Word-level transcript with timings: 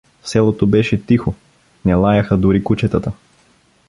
В 0.21 0.29
селото 0.29 0.67
беше 0.67 1.05
тихо, 1.05 1.35
не 1.85 1.93
лаяха 1.95 2.37
дори 2.37 2.63
кучетата. 2.63 3.11